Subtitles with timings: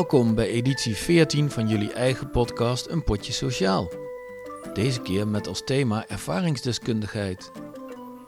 [0.00, 3.88] Welkom bij editie 14 van jullie eigen podcast Een Potje Sociaal.
[4.72, 7.50] Deze keer met als thema ervaringsdeskundigheid.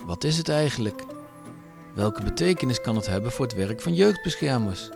[0.04, 1.02] Wat is het eigenlijk?
[1.94, 4.90] Welke betekenis kan het hebben voor het werk van jeugdbeschermers?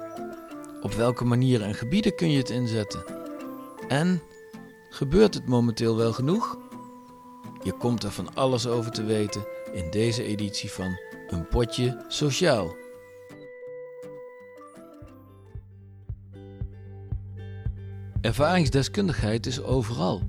[0.82, 3.04] Op welke manieren en gebieden kun je het inzetten?
[3.88, 4.22] En
[4.90, 6.58] gebeurt het momenteel wel genoeg?
[7.62, 12.85] Je komt er van alles over te weten in deze editie van Een Potje Sociaal.
[18.26, 20.22] Ervaringsdeskundigheid is overal.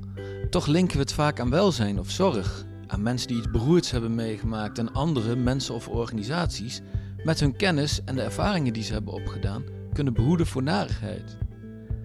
[0.50, 4.16] Toch linken we het vaak aan welzijn of zorg, aan mensen die iets beroerds hebben
[4.16, 6.82] meegemaakt en andere mensen of organisaties
[7.24, 11.38] met hun kennis en de ervaringen die ze hebben opgedaan kunnen behoeden voor narigheid.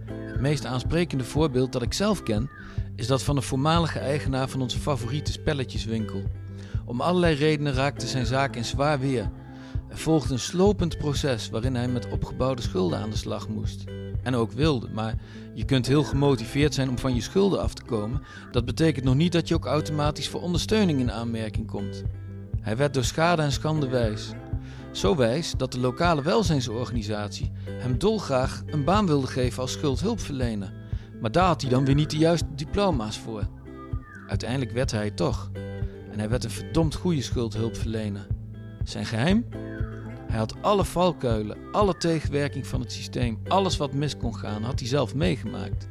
[0.04, 2.50] Het meest aansprekende voorbeeld dat ik zelf ken
[2.96, 6.22] is dat van de voormalige eigenaar van onze favoriete spelletjeswinkel.
[6.84, 9.30] Om allerlei redenen raakte zijn zaak in zwaar weer.
[9.88, 13.84] Er volgde een slopend proces waarin hij met opgebouwde schulden aan de slag moest.
[14.22, 15.14] En ook wilde, maar
[15.54, 18.22] je kunt heel gemotiveerd zijn om van je schulden af te komen.
[18.50, 22.02] Dat betekent nog niet dat je ook automatisch voor ondersteuning in aanmerking komt.
[22.60, 24.30] Hij werd door schade en schande wijs.
[24.92, 30.72] Zo wijs dat de lokale welzijnsorganisatie hem dolgraag een baan wilde geven als schuldhulpverlener.
[31.20, 33.48] Maar daar had hij dan weer niet de juiste diploma's voor.
[34.28, 35.50] Uiteindelijk werd hij het toch.
[36.10, 38.26] En hij werd een verdomd goede schuldhulpverlener.
[38.84, 39.44] Zijn geheim?
[40.32, 44.78] Hij had alle valkuilen, alle tegenwerking van het systeem, alles wat mis kon gaan, had
[44.78, 45.88] hij zelf meegemaakt.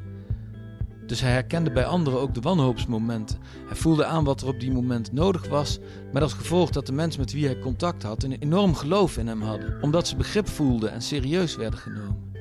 [1.06, 3.38] Dus hij herkende bij anderen ook de wanhoopsmomenten.
[3.68, 5.80] Hij voelde aan wat er op die moment nodig was,
[6.12, 9.28] met als gevolg dat de mensen met wie hij contact had een enorm geloof in
[9.28, 12.34] hem hadden, omdat ze begrip voelden en serieus werden genomen.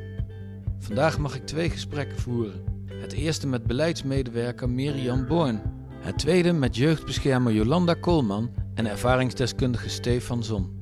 [0.79, 2.65] Vandaag mag ik twee gesprekken voeren.
[2.87, 5.63] Het eerste met beleidsmedewerker Mirjam Born.
[5.99, 10.80] Het tweede met jeugdbeschermer Jolanda Koolman en ervaringsdeskundige Stefan Zon.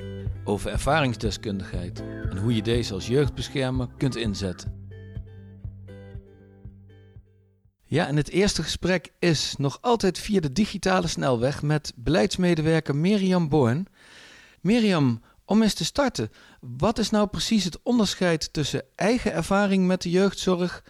[0.48, 4.90] Over ervaringsdeskundigheid en hoe je deze als jeugdbeschermer kunt inzetten.
[7.84, 13.48] Ja, en het eerste gesprek is nog altijd via de digitale snelweg met beleidsmedewerker Mirjam
[13.48, 13.86] Born.
[14.60, 20.02] Mirjam, om eens te starten, wat is nou precies het onderscheid tussen eigen ervaring met
[20.02, 20.84] de jeugdzorg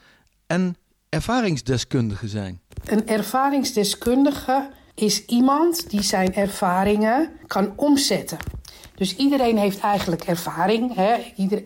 [0.46, 0.76] en
[1.08, 2.60] ervaringsdeskundige zijn?
[2.84, 8.38] Een ervaringsdeskundige is iemand die zijn ervaringen kan omzetten.
[8.98, 10.94] Dus iedereen heeft eigenlijk ervaring.
[10.94, 11.14] Hè?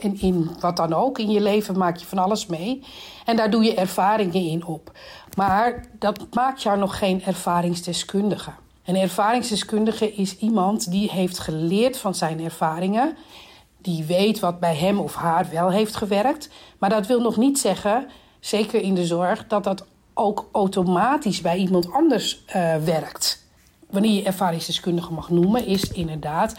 [0.01, 1.19] In wat dan ook.
[1.19, 2.83] In je leven maak je van alles mee.
[3.25, 4.93] En daar doe je ervaringen in op.
[5.37, 8.51] Maar dat maakt jou nog geen ervaringsdeskundige.
[8.85, 13.17] Een ervaringsdeskundige is iemand die heeft geleerd van zijn ervaringen.
[13.79, 16.49] Die weet wat bij hem of haar wel heeft gewerkt.
[16.79, 18.09] Maar dat wil nog niet zeggen,
[18.41, 23.43] zeker in de zorg, dat dat ook automatisch bij iemand anders uh, werkt
[23.93, 26.55] wanneer je ervaringsdeskundige mag noemen, is inderdaad,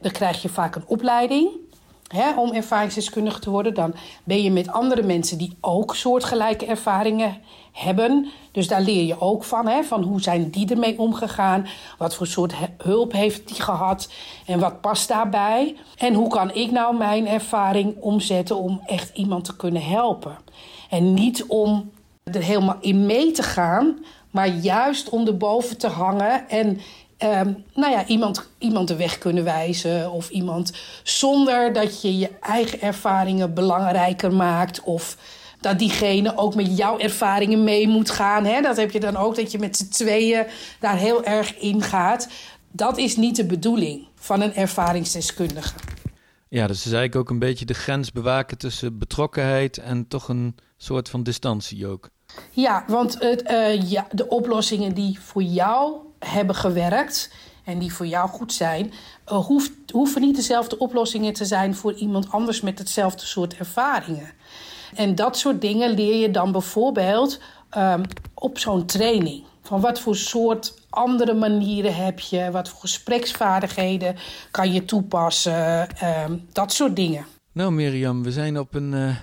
[0.00, 1.48] dan krijg je vaak een opleiding.
[2.06, 3.94] Hè, om ervaringsdeskundige te worden, dan
[4.24, 7.36] ben je met andere mensen die ook soortgelijke ervaringen
[7.72, 8.28] hebben.
[8.52, 11.66] Dus daar leer je ook van, hè, van hoe zijn die ermee omgegaan,
[11.98, 14.08] wat voor soort hulp heeft die gehad
[14.46, 15.76] en wat past daarbij.
[15.96, 20.36] En hoe kan ik nou mijn ervaring omzetten om echt iemand te kunnen helpen.
[20.90, 21.90] En niet om
[22.24, 23.98] er helemaal in mee te gaan,
[24.30, 26.80] maar juist om erboven te hangen en
[27.18, 30.10] um, nou ja, iemand, iemand de weg kunnen wijzen.
[30.10, 30.72] Of iemand
[31.02, 34.82] zonder dat je je eigen ervaringen belangrijker maakt.
[34.82, 35.16] Of
[35.60, 38.44] dat diegene ook met jouw ervaringen mee moet gaan.
[38.44, 38.60] Hè?
[38.60, 40.46] Dat heb je dan ook, dat je met z'n tweeën
[40.80, 42.28] daar heel erg in gaat.
[42.72, 45.74] Dat is niet de bedoeling van een ervaringsdeskundige.
[46.48, 50.56] Ja, dus is eigenlijk ook een beetje de grens bewaken tussen betrokkenheid en toch een
[50.76, 52.08] soort van distantie ook.
[52.50, 57.30] Ja, want het, uh, ja, de oplossingen die voor jou hebben gewerkt
[57.64, 58.92] en die voor jou goed zijn,
[59.32, 64.32] uh, hoeft, hoeven niet dezelfde oplossingen te zijn voor iemand anders met hetzelfde soort ervaringen.
[64.94, 67.40] En dat soort dingen leer je dan bijvoorbeeld
[67.76, 68.02] um,
[68.34, 69.44] op zo'n training.
[69.62, 74.16] Van wat voor soort andere manieren heb je, wat voor gespreksvaardigheden
[74.50, 75.88] kan je toepassen,
[76.24, 77.26] um, dat soort dingen.
[77.52, 79.16] Nou Mirjam, we zijn op een, uh,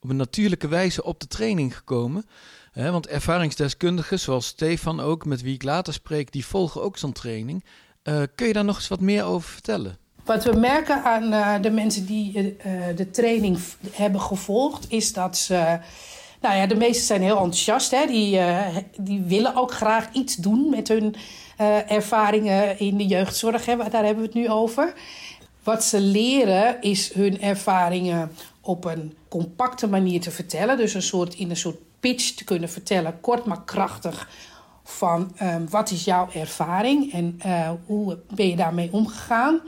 [0.00, 2.24] op een natuurlijke wijze op de training gekomen.
[2.72, 7.64] Want ervaringsdeskundigen, zoals Stefan ook, met wie ik later spreek, die volgen ook zo'n training.
[8.04, 9.98] Uh, kun je daar nog eens wat meer over vertellen?
[10.24, 13.58] Wat we merken aan uh, de mensen die uh, de training
[13.90, 15.78] hebben gevolgd, is dat ze.
[16.40, 17.90] Nou ja, de meesten zijn heel enthousiast.
[17.90, 18.06] Hè?
[18.06, 18.40] Die,
[19.00, 21.14] die willen ook graag iets doen met hun
[21.86, 23.66] ervaringen in de jeugdzorg.
[23.66, 23.76] Hè?
[23.76, 24.92] Daar hebben we het nu over.
[25.62, 30.76] Wat ze leren is hun ervaringen op een compacte manier te vertellen.
[30.76, 34.28] Dus een soort, in een soort pitch te kunnen vertellen, kort maar krachtig,
[34.90, 39.60] van ehm, wat is jouw ervaring en uh, hoe ben je daarmee omgegaan.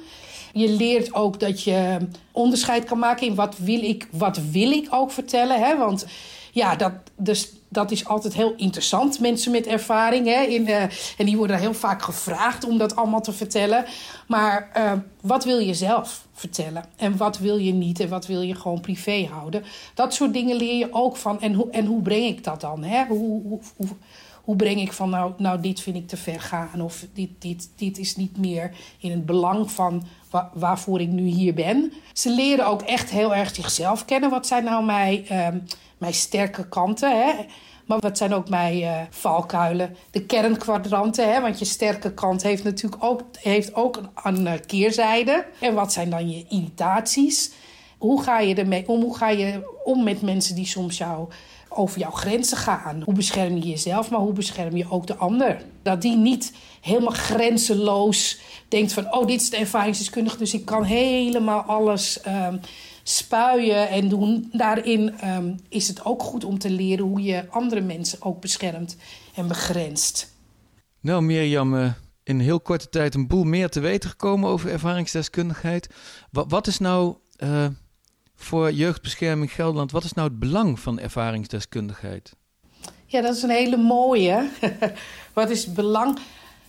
[0.53, 1.99] Je leert ook dat je
[2.33, 5.61] onderscheid kan maken in wat wil ik, wat wil ik ook vertellen.
[5.61, 5.77] Hè?
[5.77, 6.07] Want
[6.53, 9.21] ja, dat, dus, dat is altijd heel interessant.
[9.21, 10.27] Mensen met ervaring.
[10.27, 10.43] Hè?
[10.43, 10.83] In, uh,
[11.17, 13.85] en die worden heel vaak gevraagd om dat allemaal te vertellen.
[14.27, 16.85] Maar uh, wat wil je zelf vertellen?
[16.97, 18.01] En wat wil je niet?
[18.01, 19.65] En wat wil je gewoon privé houden?
[19.95, 21.41] Dat soort dingen leer je ook van.
[21.41, 22.85] En, hoe en hoe breng ik dat dan?
[22.85, 23.05] Hè?
[23.07, 23.43] Hoe,
[23.77, 23.89] hoe,
[24.45, 27.69] hoe, breng ik van nou, nou dit vind ik te ver gaan of dit, dit,
[27.77, 31.93] dit is niet meer in het belang van wa waarvoor ik nu hier ben.
[32.13, 34.31] Ze leren ook echt heel erg zichzelf kennen.
[34.31, 35.49] Wat zijn nou mijn, uh,
[36.03, 37.11] mijn sterke kanten?
[37.11, 37.33] Hè?
[37.87, 39.97] Maar wat zijn ook mijn uh, valkuilen?
[40.11, 41.41] De kernkwadranten, hè?
[41.41, 45.47] want je sterke kant heeft natuurlijk ook, heeft ook een, keerzijde.
[45.61, 47.53] En wat zijn dan je irritaties?
[47.99, 49.03] Hoe ga je ermee om?
[49.03, 51.29] Hoe ga je om met mensen die soms jou
[51.75, 53.03] over jouw grenzen gaan.
[53.05, 55.63] Hoe bescherm je jezelf, maar hoe bescherm je ook de ander?
[55.83, 59.15] Dat die niet helemaal grenzeloos denkt van...
[59.15, 62.61] oh, dit is de ervaringsdeskundige, dus ik kan helemaal alles um,
[63.03, 64.49] spuien en doen.
[64.53, 68.97] Daarin um, is het ook goed om te leren hoe je andere mensen ook beschermt
[69.35, 70.35] en begrenst.
[71.01, 75.89] Nou, Mirjam, uh, in heel korte tijd een boel meer te weten gekomen over ervaringsdeskundigheid.
[76.31, 77.17] Wat, wat is nou...
[77.39, 77.67] Uh
[78.43, 79.91] voor Jeugdbescherming Gelderland.
[79.91, 82.33] Wat is nou het belang van ervaringsdeskundigheid?
[83.07, 84.49] Ja, dat is een hele mooie.
[85.35, 86.19] Wat is het belang?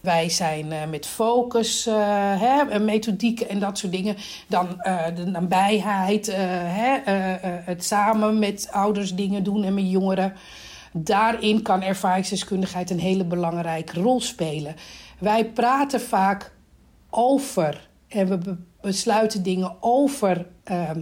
[0.03, 1.95] Wij zijn uh, met focus, uh,
[2.41, 4.15] hè, methodieken en dat soort dingen.
[4.47, 7.11] Dan uh, de nabijheid, hè,
[7.63, 10.33] het samen met ouders dingen doen en met jongeren.
[10.93, 14.75] Daarin kan ervaringsdeskundigheid een hele belangrijke rol spelen.
[15.19, 16.51] Wij praten vaak
[17.09, 21.01] over en we besluiten dingen over ehm,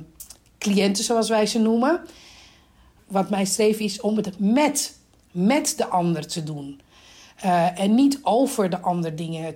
[0.57, 2.01] cliënten, zoals wij ze noemen.
[3.07, 4.98] Wat mijn streven is om het met,
[5.31, 6.81] met de ander te doen.
[7.46, 9.54] Uh, en niet over de ander dingen,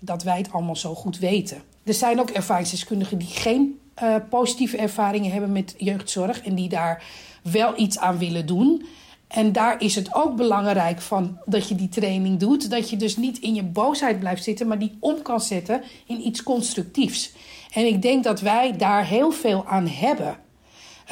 [0.00, 1.62] dat wij het allemaal zo goed weten.
[1.84, 7.04] Er zijn ook ervaringsdeskundigen die geen uh, positieve ervaringen hebben met jeugdzorg en die daar
[7.42, 8.86] wel iets aan willen doen.
[9.28, 12.70] En daar is het ook belangrijk van dat je die training doet.
[12.70, 16.26] Dat je dus niet in je boosheid blijft zitten, maar die om kan zetten in
[16.26, 17.32] iets constructiefs.
[17.72, 20.36] En ik denk dat wij daar heel veel aan hebben.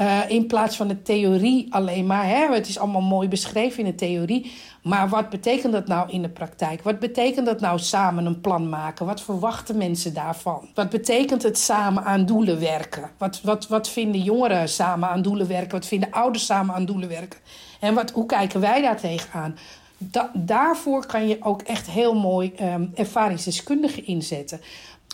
[0.01, 2.27] Uh, in plaats van de theorie alleen maar.
[2.27, 2.55] Hè?
[2.55, 4.53] Het is allemaal mooi beschreven in de theorie.
[4.83, 6.83] Maar wat betekent dat nou in de praktijk?
[6.83, 9.07] Wat betekent dat nou samen een plan maken?
[9.07, 10.69] Wat verwachten mensen daarvan?
[10.75, 13.11] Wat betekent het samen aan doelen werken?
[13.19, 15.71] Wat, wat, wat vinden jongeren samen aan doelen werken?
[15.71, 17.41] Wat vinden ouders samen aan doelen werken?
[17.81, 19.57] En wat, hoe kijken wij daar tegenaan?
[19.99, 24.61] Da daarvoor kan je ook echt heel mooi um, ervaringsdeskundigen inzetten.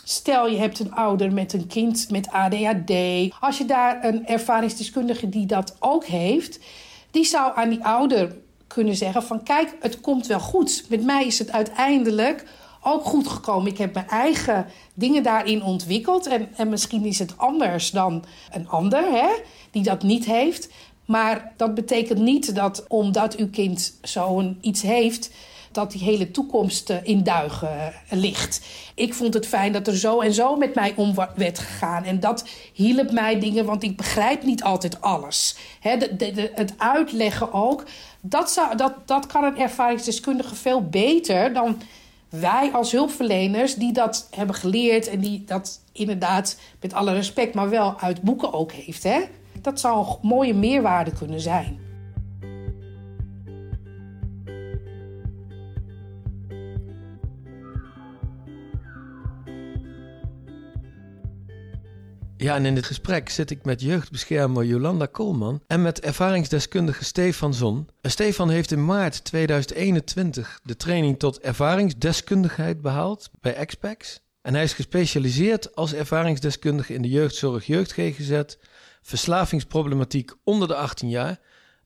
[0.03, 2.93] Stel je hebt een ouder met een kind met ADHD.
[3.39, 6.59] Als je daar een ervaringsdeskundige die dat ook heeft,
[7.11, 8.35] die zou aan die ouder
[8.67, 10.85] kunnen zeggen van kijk, het komt wel goed.
[10.89, 12.45] Met mij is het uiteindelijk
[12.81, 13.71] ook goed gekomen.
[13.71, 16.27] Ik heb mijn eigen dingen daarin ontwikkeld.
[16.27, 19.29] En, en misschien is het anders dan een ander hè,
[19.71, 20.69] die dat niet heeft.
[21.05, 25.29] Maar dat betekent niet dat omdat uw kind zo'n iets heeft
[25.73, 28.61] dat die hele toekomst eh, in duigen eh, ligt.
[28.95, 32.03] Ik vond het fijn dat er zo en zo met mij om werd gegaan.
[32.03, 35.55] En dat hielp mij dingen, want ik begrijp niet altijd alles.
[35.79, 37.83] het uitleggen ook,
[38.21, 41.81] dat, zou, dat, dat kan een ervaringsdeskundige veel beter dan
[42.29, 47.69] wij als hulpverleners die dat hebben geleerd en die dat inderdaad met alle respect, maar
[47.69, 49.07] wel uit boeken ook heeft.
[49.61, 51.82] Dat zou een mooie meerwaarde kunnen zijn.
[62.43, 67.53] Ja, en in dit gesprek zit ik met jeugdbeschermer Jolanda Koolman en met ervaringsdeskundige Stefan
[67.53, 67.89] Zon.
[68.01, 74.21] Stefan heeft in maart 2021 de training tot ervaringsdeskundigheid behaald bij Expex.
[74.41, 78.41] En hij is gespecialiseerd als ervaringsdeskundige in de jeugdzorg, jeugd-GGZ,
[79.01, 81.39] verslavingsproblematiek onder de 18 jaar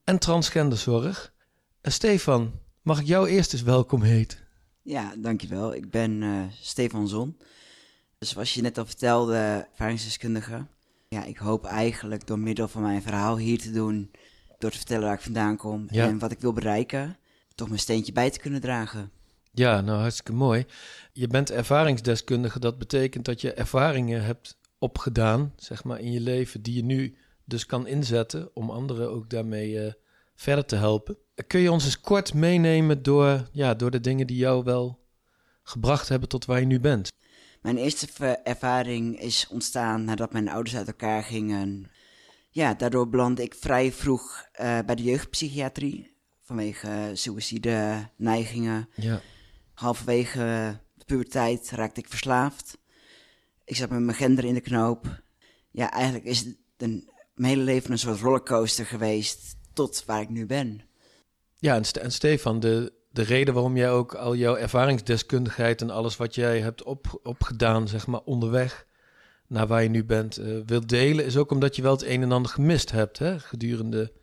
[0.04, 1.34] en transgenderzorg.
[1.82, 4.40] En Stefan, mag ik jou eerst eens welkom heten?
[4.82, 5.76] Ja, dankjewel.
[5.76, 7.38] Ik ben uh, Stefan Zon.
[8.18, 10.66] Dus zoals je net al vertelde, ervaringsdeskundige.
[11.10, 14.12] Ja, ik hoop eigenlijk door middel van mijn verhaal hier te doen,
[14.58, 17.18] door te vertellen waar ik vandaan kom en wat ik wil bereiken,
[17.56, 19.12] toch mijn steentje bij te kunnen dragen.
[19.52, 20.66] Ja, nou hartstikke mooi.
[21.14, 26.62] Je bent ervaringsdeskundige, dat betekent dat je ervaringen hebt opgedaan, zeg maar, in je leven,
[26.62, 29.92] die je nu dus kan inzetten om anderen ook daarmee uh,
[30.36, 31.18] verder te helpen.
[31.48, 35.00] Kun je ons eens kort meenemen door, ja, door de dingen die jou wel
[35.64, 37.12] gebracht hebben tot waar je nu bent?
[37.68, 38.08] Mijn eerste
[38.44, 41.92] ervaring is ontstaan nadat mijn ouders uit elkaar gingen.
[42.50, 46.16] Ja, daardoor belandde ik vrij vroeg uh, bij de jeugdpsychiatrie.
[46.44, 48.90] vanwege suïcide neigingen.
[48.96, 49.22] Ja.
[49.74, 52.78] Halverwege de puberteit raakte ik verslaafd.
[53.66, 55.22] Ik zat met mijn gender in de knoop.
[55.72, 60.30] Ja, eigenlijk is het een, mijn hele leven een soort rollercoaster geweest tot waar ik
[60.30, 60.82] nu ben.
[61.60, 66.18] Ja, en, en Stefan, de, de reden waarom jij ook al jouw ervaringsdeskundigheid en alles
[66.18, 68.86] wat jij hebt op, opgedaan, zeg maar, onderweg
[69.48, 72.22] naar waar je nu bent, eh wilt delen, is ook omdat je wel het een
[72.22, 74.14] en ander gemist hebt, hè, gedurende,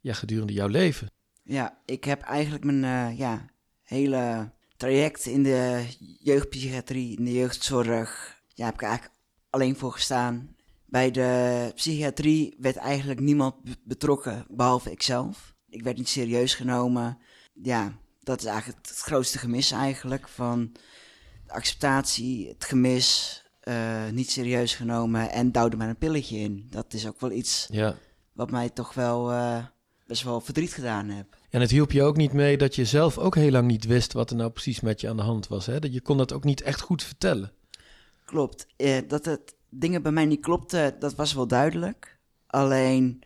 [0.00, 1.10] ja, gedurende jouw leven.
[1.42, 3.46] Ja, ik heb eigenlijk mijn eh, ja,
[3.82, 5.84] hele traject in de
[6.18, 9.14] jeugdpsychiatrie, in de jeugdzorg, ja, heb ik eigenlijk
[9.50, 10.54] alleen voor gestaan.
[10.86, 15.54] Bij de psychiatrie werd eigenlijk niemand be- betrokken, behalve ikzelf.
[15.68, 17.18] Ik werd niet serieus genomen.
[17.52, 20.72] Ja, dat is eigenlijk het, grootste gemis eigenlijk van
[21.46, 26.66] de acceptatie, het gemis, eh, niet serieus genomen en duwde maar een pilletje in.
[26.70, 27.94] Dat is ook wel iets Ja.
[28.32, 29.64] wat mij toch wel eh,
[30.06, 31.36] best wel verdriet gedaan heb.
[31.50, 34.12] En het hielp je ook niet mee dat je zelf ook heel lang niet wist
[34.12, 35.66] wat er nou precies met je aan de hand was.
[35.66, 35.78] Hè?
[35.78, 37.52] Dat je kon dat ook niet echt goed vertellen.
[38.24, 38.66] Klopt.
[38.76, 42.18] Eh, dat het dingen bij mij niet klopten, dat was wel duidelijk.
[42.46, 43.22] Alleen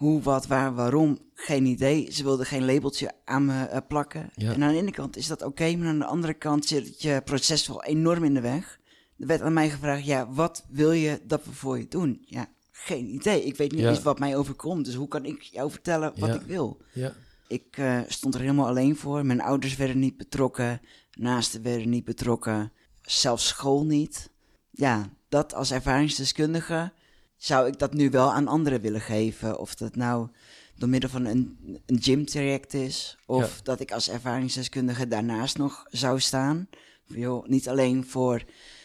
[0.00, 2.12] hoe, wat, waar, waarom, geen idee.
[2.12, 4.30] Ze wilden geen labeltje aan me eh, plakken.
[4.34, 4.52] Ja.
[4.52, 7.20] En aan de ene kant is dat oké, maar aan de andere kant zit je
[7.24, 8.78] proces wel enorm in de weg.
[9.18, 12.22] Er werd aan mij gevraagd, ja, wat wil je dat we voor je doen?
[12.26, 13.44] Ja, geen idee.
[13.44, 13.88] Ik weet niet Ja.
[13.88, 16.34] eens wat mij overkomt, dus hoe kan ik jou vertellen wat Ja.
[16.34, 16.80] ik wil?
[16.92, 17.12] Ja.
[17.48, 19.26] Ik eh, stond er helemaal alleen voor.
[19.26, 20.80] Mijn ouders werden niet betrokken.
[21.12, 22.72] Naasten werden niet betrokken.
[23.02, 24.30] Zelfs school niet.
[24.70, 26.92] Ja, dat als ervaringsdeskundige
[27.40, 29.58] zou ik dat nu wel aan anderen willen geven.
[29.58, 30.28] Of dat nou
[30.76, 33.18] door middel van een, een gymtraject is.
[33.26, 33.62] Of Ja.
[33.62, 36.68] dat ik als ervaringsdeskundige daarnaast nog zou staan.
[37.04, 38.44] Joh, niet alleen voor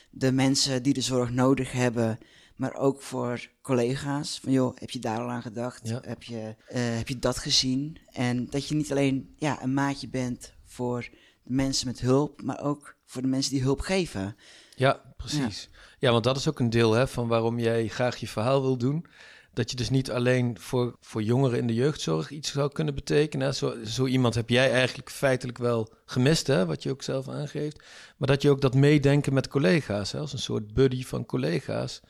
[0.09, 2.17] de mensen die de zorg nodig hebben,
[2.55, 4.39] maar ook voor collega's.
[4.43, 5.87] Van joh, heb je daar al aan gedacht?
[5.87, 6.01] Ja.
[6.05, 7.97] Heb, je, eh, heb je dat gezien?
[8.11, 11.01] En dat je niet alleen ja, een maatje bent voor
[11.43, 14.35] de mensen met hulp, maar ook voor de mensen die hulp geven.
[14.75, 15.69] Ja, precies.
[15.99, 16.11] Ja.
[16.11, 19.05] want dat is ook een deel hè, van waarom jij graag je verhaal wil doen.
[19.53, 23.55] Dat je dus niet alleen voor, voor jongeren in de jeugdzorg iets zou kunnen betekenen.
[23.55, 27.83] Zo, zo iemand heb jij eigenlijk feitelijk wel gemist, hè, wat je ook zelf aangeeft.
[28.17, 32.01] Maar dat je ook dat meedenken met collega's, hè, als een soort buddy van collega's.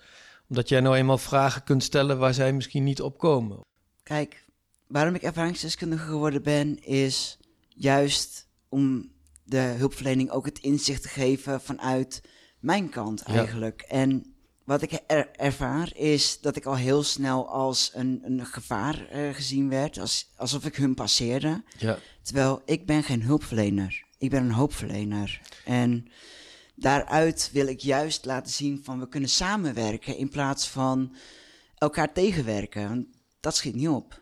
[0.49, 3.59] Omdat jij nou eenmaal vragen kunt stellen waar zij misschien niet op komen.
[4.03, 4.45] Kijk,
[4.87, 9.11] waarom ik ervaringsdeskundige geworden ben, is juist om
[9.43, 12.21] de hulpverlening ook het inzicht te geven vanuit
[12.65, 13.33] mijn kant Ja.
[13.33, 13.81] eigenlijk.
[13.81, 19.07] En wat ik er- ervaar is dat ik al heel snel als een, een gevaar
[19.09, 21.63] eh, gezien werd, als, alsof ik hun passeerde.
[21.77, 25.41] Ja, Terwijl ik ben geen hulpverlener, ik ben een hoopverlener.
[25.65, 26.07] En
[26.75, 31.15] daaruit wil ik juist laten zien van we kunnen samenwerken in plaats van
[31.77, 32.87] elkaar tegenwerken.
[32.89, 33.05] Want
[33.39, 34.21] dat schiet niet op.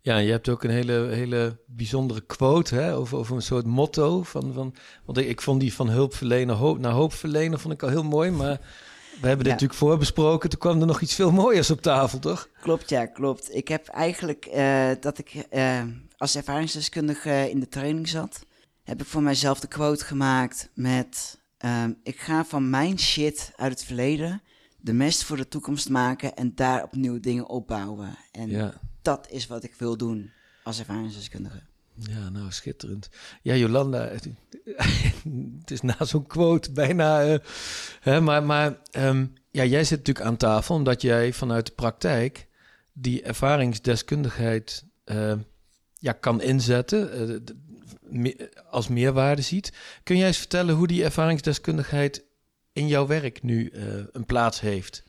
[0.00, 4.22] Ja, je hebt ook een hele, hele bijzondere quote hè, over, over een soort motto.
[4.22, 4.74] Van, van,
[5.04, 8.30] want ik, ik vond die van hulpverlener hoop, naar hoopverlener vond ik al heel mooi.
[8.30, 8.60] Maar
[9.20, 9.52] we hebben dit Ja.
[9.52, 10.50] natuurlijk voorbesproken.
[10.50, 12.48] Toen kwam er nog iets veel mooiers op tafel, toch?
[12.60, 13.54] Klopt, ja, klopt.
[13.54, 15.82] Ik heb eigenlijk eh, dat ik eh,
[16.16, 18.44] als ervaringsdeskundige in de training zat,
[18.84, 23.70] heb ik voor mijzelf de quote gemaakt met: ehm, Ik ga van mijn shit uit
[23.72, 24.42] het verleden
[24.80, 28.16] de mest voor de toekomst maken en daar opnieuw dingen opbouwen.
[28.32, 28.72] En Ja.
[29.08, 30.30] Dat is wat ik wil doen
[30.62, 31.60] als ervaringsdeskundige.
[31.94, 33.08] Ja, nou, schitterend.
[33.42, 34.28] Ja, Jolanda, het,
[35.60, 37.24] het is na zo'n quote bijna...
[37.24, 37.38] eh,
[38.00, 42.46] hè, maar maar ehm, ja, jij zit natuurlijk aan tafel omdat jij vanuit de praktijk
[42.92, 45.34] die ervaringsdeskundigheid eh,
[45.94, 47.54] ja, kan inzetten, eh,
[48.00, 49.72] me- als meerwaarde ziet.
[50.02, 52.24] Kun jij eens vertellen hoe die ervaringsdeskundigheid
[52.72, 55.02] in jouw werk nu eh, een plaats heeft?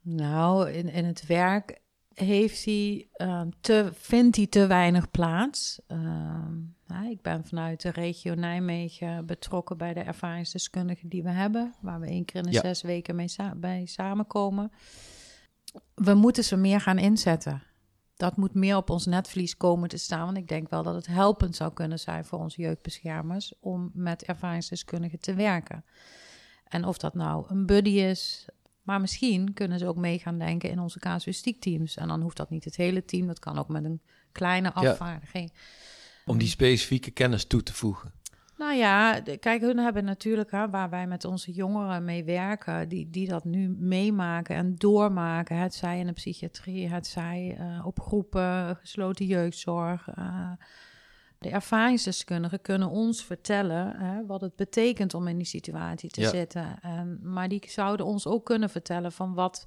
[0.00, 1.84] Nou, in, in het werk
[2.24, 5.80] heeft hij, ehm, te, vindt hij te weinig plaats.
[5.86, 6.54] Ehm,
[6.86, 12.00] ja, ik ben vanuit de regio Nijmegen betrokken bij de ervaringsdeskundigen die we hebben, waar
[12.00, 12.60] we één keer in de Ja.
[12.60, 14.70] zes weken mee sa- bij samenkomen.
[15.94, 17.62] We moeten ze meer gaan inzetten.
[18.16, 20.24] Dat moet meer op ons netvlies komen te staan.
[20.24, 24.22] Want ik denk wel dat het helpend zou kunnen zijn voor onze jeugdbeschermers om met
[24.22, 25.84] ervaringsdeskundigen te werken.
[26.64, 28.48] En of dat nou een buddy is,
[28.86, 31.96] maar misschien kunnen ze ook mee gaan denken in onze casuïstiekteams.
[31.96, 34.00] En dan hoeft dat niet het hele team, dat kan ook met een
[34.32, 34.88] kleine Ja.
[34.90, 35.52] afvaardiging.
[36.26, 38.12] Om die specifieke kennis toe te voegen.
[38.58, 43.10] Nou ja, kijk, hun hebben natuurlijk, hè, waar wij met onze jongeren mee werken, die,
[43.10, 45.56] die dat nu meemaken en doormaken.
[45.56, 50.08] Het zij in de psychiatrie, het zij eh, op groepen, gesloten jeugdzorg.
[50.08, 50.50] eh.
[51.46, 56.28] De ervaringsdeskundigen kunnen ons vertellen hè, wat het betekent om in die situatie te Ja.
[56.28, 56.78] zitten.
[56.82, 59.66] En, maar die zouden ons ook kunnen vertellen van wat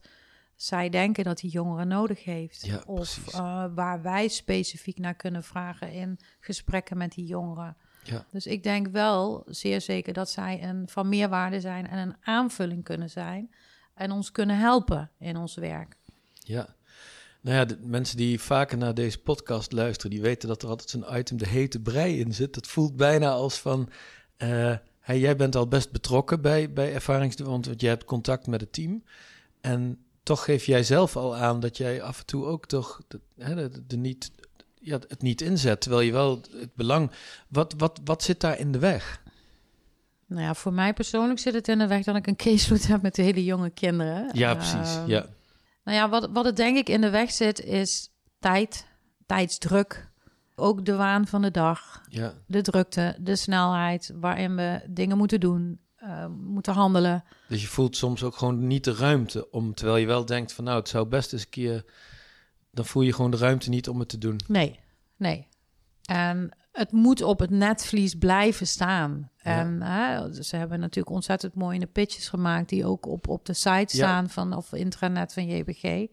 [0.56, 2.66] zij denken dat die jongere nodig heeft.
[2.66, 7.78] Ja, of eh, waar wij specifiek naar kunnen vragen in gesprekken met die jongeren.
[8.04, 8.26] Ja.
[8.32, 12.84] Dus ik denk wel zeer zeker dat zij een van meerwaarde zijn en een aanvulling
[12.84, 13.54] kunnen zijn.
[13.94, 15.96] En ons kunnen helpen in ons werk.
[16.34, 16.76] Ja.
[17.42, 20.90] Nou ja, de mensen die vaker naar deze podcast luisteren, die weten dat er altijd
[20.90, 22.54] zo'n item de hete brei in zit.
[22.54, 23.90] Dat voelt bijna als van,
[24.38, 28.62] eh, hey, jij bent al best betrokken bij, bij ervaringsdeskundigen, want jij hebt contact met
[28.62, 29.04] het team.
[29.62, 33.20] En toch geef jij zelf al aan dat jij af en toe ook toch de,
[33.88, 34.32] de niet,
[34.80, 37.12] ja, het niet inzet, terwijl je wel het belang...
[37.48, 39.22] Wat, wat, wat zit daar in de weg?
[40.26, 43.02] Nou ja, voor mij persoonlijk zit het in de weg dat ik een caseload heb
[43.02, 44.30] met de hele jonge kinderen.
[44.34, 44.96] Ja, precies.
[44.96, 45.26] Ehm, ja.
[45.90, 48.88] Nou ja, wat, wat het denk ik in de weg zit is tijd,
[49.26, 50.10] tijdsdruk.
[50.56, 55.40] Ook de waan van de dag, Ja, de drukte, de snelheid waarin we dingen moeten
[55.40, 57.24] doen, eh, moeten handelen.
[57.48, 60.64] dus je voelt soms ook gewoon niet de ruimte om, terwijl je wel denkt van
[60.64, 61.86] nou, het zou best eens een keer,
[62.72, 64.40] dan voel je gewoon de ruimte niet om het te doen.
[64.48, 64.80] Nee,
[65.18, 65.48] nee.
[66.06, 66.50] En
[66.80, 69.30] het moet op het netvlies blijven staan.
[69.44, 69.60] Ja.
[69.60, 72.70] En hè, ze hebben natuurlijk ontzettend mooie pitches gemaakt...
[72.70, 73.86] die ook op, op de site Ja.
[73.88, 76.08] staan van, of intranet van JBG.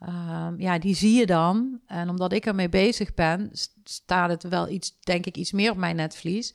[0.00, 1.80] Ehm, ja, die zie je dan.
[1.86, 3.50] En omdat ik ermee bezig ben...
[3.84, 6.54] staat het wel iets, denk ik, iets meer op mijn netvlies...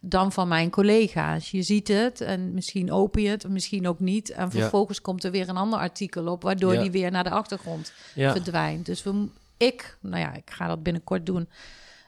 [0.00, 1.50] dan van mijn collega's.
[1.50, 4.30] Je ziet het en misschien open je het, misschien ook niet.
[4.30, 6.42] En vervolgens komt er weer een ander artikel op...
[6.42, 8.86] waardoor die weer naar de achtergrond verdwijnt.
[8.86, 11.48] Dus we, ik, nou ja, ik ga dat binnenkort doen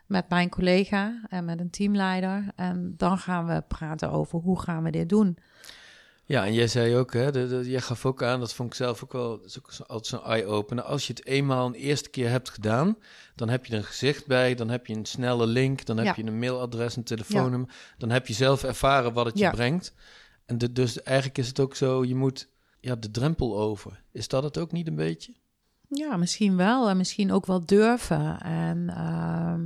[0.06, 2.46] met mijn collega en met een teamleider.
[2.56, 5.37] En dan gaan we praten over hoe gaan we dit doen.
[6.26, 8.75] ja en jij zei ook, hè, de, de- jij gaf ook aan, dat vond ik
[8.75, 10.84] zelf ook wel, dat is ook zo- altijd zo'n eye-opener.
[10.84, 12.96] Als je het eenmaal een eerste keer hebt gedaan,
[13.34, 16.06] dan heb je er een gezicht bij, dan heb je een snelle link, dan heb
[16.06, 16.12] Ja.
[16.16, 17.68] je een mailadres, een telefoonnummer.
[17.99, 19.94] Dan heb je zelf ervaren wat het je brengt.
[20.46, 22.49] En de, dus eigenlijk is het ook zo, je moet
[22.80, 24.02] ja, de drempel over.
[24.12, 25.32] Is dat het ook niet een beetje?
[25.88, 28.40] Ja, misschien wel en misschien ook wel durven.
[28.40, 29.62] En, ehm,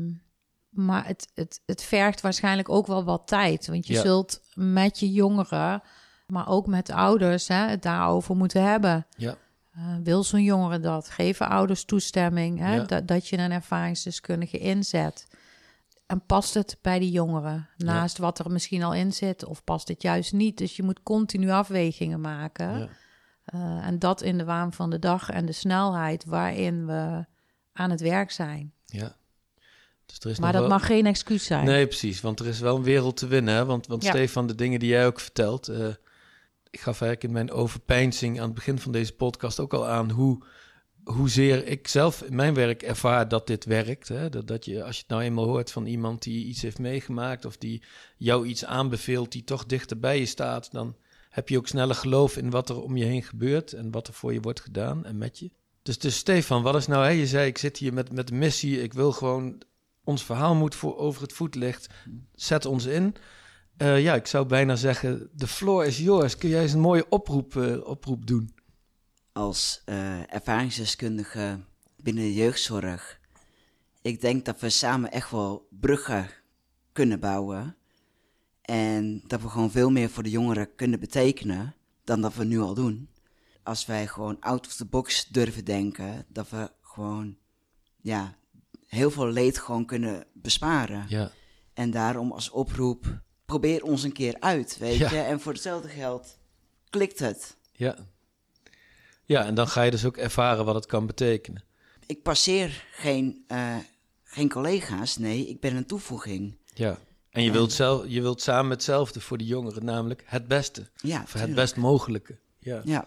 [0.69, 3.67] maar het, het, het vergt waarschijnlijk ook wel wat tijd.
[3.67, 4.01] Want je Ja.
[4.01, 5.83] zult met je jongeren,
[6.26, 9.07] maar ook met ouders, hè, het daarover moeten hebben.
[9.17, 9.37] Ja,
[9.73, 11.09] Eh, wil zo'n jongere dat?
[11.09, 12.75] Geven ouders toestemming hè?
[12.75, 12.85] Ja.
[12.85, 15.26] Dat, dat je een ervaringsdeskundige inzet?
[16.07, 17.69] En past het bij die jongeren?
[17.76, 20.59] Naast wat er misschien al in zit, of past het juist niet?
[20.59, 22.78] Dus je moet continu afwegingen maken.
[22.78, 22.89] ja.
[23.45, 27.25] Eh, en dat in de waan van de dag en de snelheid waarin we
[27.73, 28.73] aan het werk zijn.
[28.87, 29.17] ja.
[30.08, 31.64] Dus er is Maar dat wel- mag geen excuus zijn.
[31.64, 32.21] Nee, precies.
[32.21, 33.54] Want er is wel een wereld te winnen.
[33.54, 33.64] Hè?
[33.64, 34.10] Want, want Ja.
[34.10, 35.68] Stefan, de dingen die jij ook vertelt.
[35.68, 35.86] eh,
[36.71, 40.10] ik gaf eigenlijk in mijn overpeinzing aan het begin van deze podcast ook al aan
[40.10, 40.42] hoe,
[41.04, 44.08] hoezeer ik zelf in mijn werk ervaar dat dit werkt.
[44.08, 44.28] Hè?
[44.28, 47.44] Dat, dat je, als je het nou eenmaal hoort van iemand die iets heeft meegemaakt
[47.44, 47.82] of die
[48.16, 50.97] jou iets aanbeveelt die toch dichter bij je staat, dan
[51.30, 54.14] heb je ook sneller geloof in wat er om je heen gebeurt en wat er
[54.14, 55.50] voor je wordt gedaan en met je.
[55.82, 57.10] Dus, dus Stefan, wat is nou, hè?
[57.10, 59.58] je zei ik zit hier met, met missie, ik wil gewoon,
[60.08, 61.86] ons verhaal moet voor over het voetlicht,
[62.34, 63.14] zet ons in.
[63.76, 66.36] Eh, ja, ik zou bijna zeggen, de floor is yours.
[66.36, 68.56] Kun jij eens een mooie oproep, eh, oproep doen?
[69.38, 71.60] als eh, ervaringsdeskundige
[71.97, 73.21] binnen de jeugdzorg.
[74.02, 76.28] Ik denk dat we samen echt wel bruggen
[76.92, 77.76] kunnen bouwen.
[78.62, 82.60] En dat we gewoon veel meer voor de jongeren kunnen betekenen dan dat we nu
[82.60, 83.08] al doen.
[83.62, 87.36] Als wij gewoon out of the box durven denken, dat we gewoon
[88.00, 88.38] ja,
[88.89, 91.05] heel veel leed gewoon kunnen besparen.
[91.09, 91.31] Ja,
[91.75, 95.11] En daarom als oproep, probeer ons een keer uit, weet Ja.
[95.11, 95.19] je.
[95.19, 96.39] En voor hetzelfde geld
[96.91, 97.57] klikt het.
[97.73, 97.97] ja.
[99.25, 101.65] Ja, en dan ga je dus ook ervaren wat het kan betekenen.
[102.07, 103.77] Ik passeer geen, eh,
[104.25, 106.57] geen collega's, nee, ik ben een toevoeging.
[106.75, 106.99] Ja.
[107.31, 110.89] En je wilt, zelf, je wilt samen hetzelfde voor de jongeren, namelijk het beste.
[110.95, 112.39] Ja, Of het best mogelijke.
[112.59, 112.81] Ja.
[112.85, 113.05] Ja.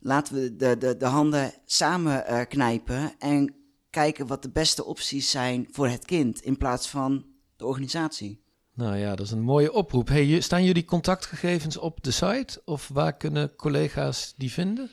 [0.00, 3.54] Laten we de, de, de handen samen eh, knijpen en
[3.90, 7.24] kijken wat de beste opties zijn voor het kind in plaats van
[7.56, 8.42] de organisatie.
[8.74, 10.08] Nou ja, dat is een mooie oproep.
[10.08, 12.62] Hey, staan jullie contactgegevens op de site?
[12.64, 14.90] Of waar kunnen collega's die vinden?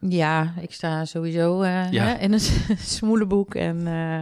[0.00, 2.04] Ja, ik sta sowieso eh, Ja.
[2.04, 2.40] hè, in een
[2.96, 3.54] smoelenboek.
[3.54, 4.20] En eh,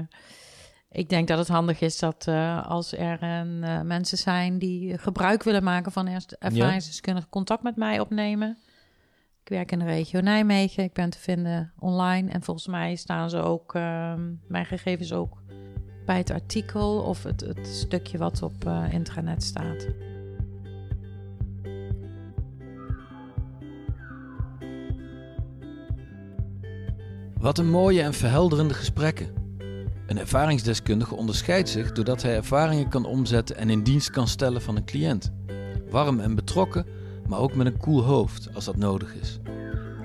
[0.90, 5.42] ik denk dat het handig is dat eh, als er eh, mensen zijn die gebruik
[5.42, 8.58] willen maken van eerst ervaringsdeskundig contact met mij opnemen.
[9.46, 10.84] Ik werk in de regio Nijmegen.
[10.84, 12.30] Ik ben te vinden online.
[12.30, 15.42] En volgens mij staan ze ook, ehm, mijn gegevens ook
[16.06, 19.86] bij het artikel of het, het stukje wat op eh, intranet staat.
[27.38, 29.34] Wat een mooie en verhelderende gesprekken.
[30.06, 34.76] Een ervaringsdeskundige onderscheidt zich doordat hij ervaringen kan omzetten en in dienst kan stellen van
[34.76, 35.32] een cliënt.
[35.90, 36.86] Warm en betrokken,
[37.28, 39.38] maar ook met een koel hoofd als dat nodig is.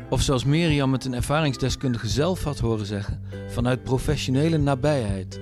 [0.10, 5.40] Of zoals Miriam het een ervaringsdeskundige zelf had horen zeggen, vanuit professionele nabijheid.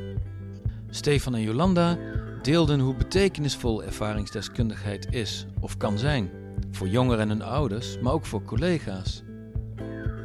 [0.89, 1.97] Stefan en Jolanda
[2.41, 6.29] deelden hoe betekenisvol ervaringsdeskundigheid is of kan zijn.
[6.71, 9.23] Voor jongeren en hun ouders, maar ook voor collega's.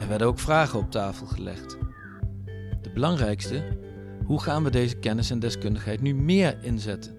[0.01, 1.79] Er werden ook vragen op tafel gelegd.
[2.83, 3.63] De belangrijkste,
[4.25, 7.15] hoe gaan we deze kennis en deskundigheid nu meer inzetten?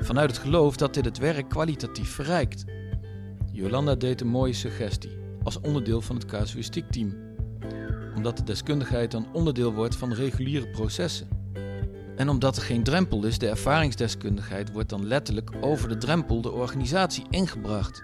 [0.00, 2.64] Vanuit het geloof dat dit het werk kwalitatief verrijkt.
[3.56, 7.14] Jolanda deed een mooie suggestie als onderdeel van het casuïstiekteam,
[8.14, 11.28] omdat de deskundigheid dan onderdeel wordt van reguliere processen.
[12.16, 16.52] En omdat er geen drempel is, de ervaringsdeskundigheid wordt dan letterlijk over de drempel de
[16.52, 18.02] organisatie ingebracht.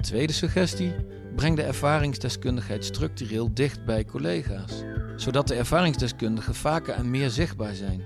[0.00, 0.94] Tweede suggestie:
[1.36, 4.82] breng de ervaringsdeskundigheid structureel dicht bij collega's,
[5.16, 8.02] zodat de ervaringsdeskundigen vaker en meer zichtbaar zijn.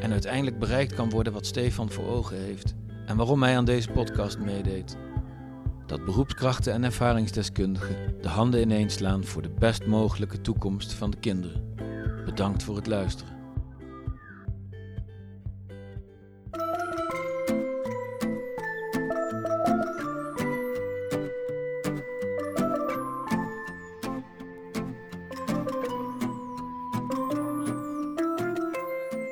[0.00, 2.74] En uiteindelijk bereikt kan worden wat Stefan voor ogen heeft
[3.06, 4.96] en waarom hij aan deze podcast meedeed.
[5.86, 11.74] Dat beroepskrachten en ervaringsdeskundigen de handen ineenslaan voor de best mogelijke toekomst van de kinderen.
[12.24, 13.32] Bedankt voor het luisteren.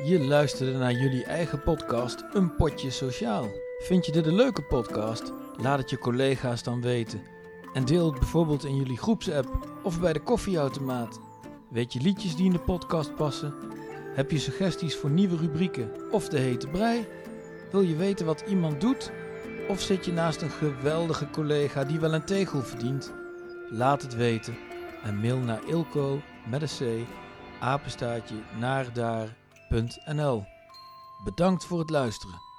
[0.04, 3.48] Je luisterde naar jullie eigen podcast Een Potje Sociaal.
[3.78, 5.32] Vind je dit een leuke podcast?
[5.56, 7.22] Laat het je collega's dan weten.
[7.72, 11.20] En deel het bijvoorbeeld in jullie groepsapp of bij de koffieautomaat.
[11.68, 13.54] Weet je liedjes die in de podcast passen?
[14.14, 17.06] Heb je suggesties voor nieuwe rubrieken of de hete brei?
[17.70, 19.12] Wil je weten wat iemand doet?
[19.68, 23.12] Of zit je naast een geweldige collega die wel een tegel verdient?
[23.70, 24.56] Laat het weten
[25.02, 27.06] en mail naar ilko met een c
[27.60, 29.36] apenstaartje naar daar
[31.24, 32.51] Bedankt voor het luisteren.